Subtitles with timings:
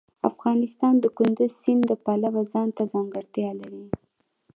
[0.29, 3.85] افغانستان د کندز سیند د پلوه ځانته ځانګړتیا لري.